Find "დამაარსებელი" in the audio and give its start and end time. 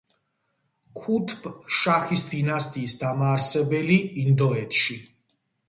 3.05-4.01